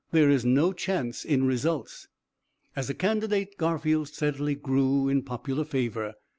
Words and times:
There 0.09 0.31
is 0.31 0.43
no 0.43 0.73
chance 0.73 1.23
in 1.23 1.45
results.' 1.45 2.07
"As 2.75 2.89
a 2.89 2.95
candidate, 2.95 3.55
Garfield 3.59 4.07
steadily 4.07 4.55
grew 4.55 5.07
in 5.07 5.21
popular 5.21 5.63
favor. 5.63 6.15